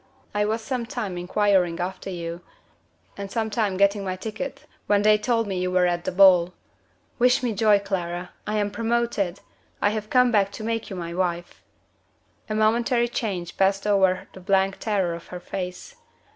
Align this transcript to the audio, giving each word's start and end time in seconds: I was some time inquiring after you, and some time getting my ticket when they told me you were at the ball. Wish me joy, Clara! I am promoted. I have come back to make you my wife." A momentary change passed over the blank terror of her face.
I 0.33 0.45
was 0.45 0.63
some 0.63 0.87
time 0.87 1.15
inquiring 1.15 1.79
after 1.79 2.09
you, 2.09 2.41
and 3.17 3.29
some 3.29 3.51
time 3.51 3.77
getting 3.77 4.03
my 4.03 4.15
ticket 4.15 4.65
when 4.87 5.03
they 5.03 5.15
told 5.15 5.45
me 5.45 5.59
you 5.61 5.69
were 5.69 5.85
at 5.85 6.05
the 6.05 6.11
ball. 6.11 6.53
Wish 7.19 7.43
me 7.43 7.53
joy, 7.53 7.77
Clara! 7.77 8.31
I 8.47 8.57
am 8.57 8.71
promoted. 8.71 9.41
I 9.79 9.91
have 9.91 10.09
come 10.09 10.31
back 10.31 10.51
to 10.53 10.63
make 10.63 10.89
you 10.89 10.95
my 10.95 11.13
wife." 11.13 11.61
A 12.49 12.55
momentary 12.55 13.09
change 13.09 13.57
passed 13.57 13.85
over 13.85 14.27
the 14.33 14.39
blank 14.39 14.79
terror 14.79 15.13
of 15.13 15.27
her 15.27 15.39
face. 15.39 15.95